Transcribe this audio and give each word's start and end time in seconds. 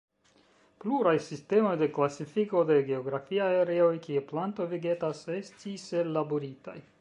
Pluraj 0.83 1.11
sistemoj 1.25 1.73
de 1.81 1.87
klasifiko 1.97 2.63
de 2.71 2.77
geografiaj 2.87 3.51
areoj 3.65 3.93
kie 4.07 4.25
plantoj 4.33 4.67
vegetas, 4.73 5.23
estis 5.37 5.87
ellaboritaj. 6.03 6.79